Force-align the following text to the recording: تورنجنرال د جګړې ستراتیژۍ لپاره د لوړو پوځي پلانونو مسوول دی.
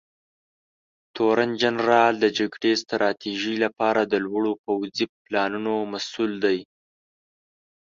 تورنجنرال 1.15 2.13
د 2.19 2.25
جګړې 2.37 2.71
ستراتیژۍ 2.83 3.55
لپاره 3.65 4.01
د 4.05 4.13
لوړو 4.25 4.51
پوځي 4.63 5.05
پلانونو 5.23 5.73
مسوول 5.91 6.31
دی. 6.45 6.59